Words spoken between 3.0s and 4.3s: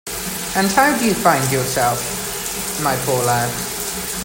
poor lad?